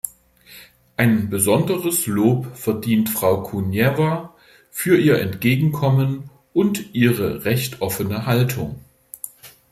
[0.97, 4.33] Ein besonderes Lob verdient Frau Kuneva
[4.71, 8.83] für ihr Entgegenkommen und ihre recht offene Haltung.